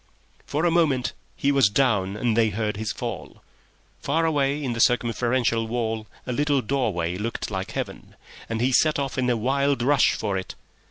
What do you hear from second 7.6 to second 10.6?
Heaven, and he set off in a wild rush for it.